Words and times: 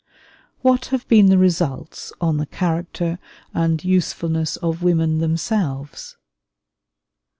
What 0.63 0.85
have 0.85 1.07
been 1.07 1.27
the 1.27 1.37
results 1.37 2.11
on 2.19 2.37
the 2.37 2.47
character 2.47 3.19
and 3.53 3.83
usefulness 3.85 4.55
of 4.55 4.81
women 4.81 5.19
themselves? 5.19 6.17